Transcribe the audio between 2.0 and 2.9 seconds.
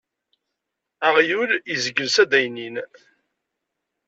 s addaynin.